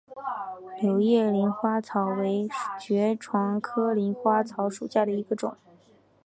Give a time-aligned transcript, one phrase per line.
[0.81, 5.55] 柳叶鳞花草为爵床科鳞花草属下的一个种。